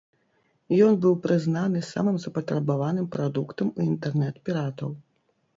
[0.85, 4.89] Ён быў прызнаны самым запатрабаваным прадуктам у інтэрнэт-піратаў.